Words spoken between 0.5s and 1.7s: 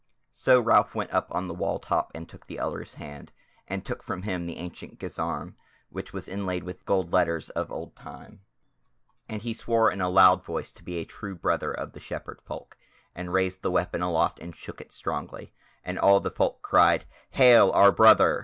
Ralph went up on the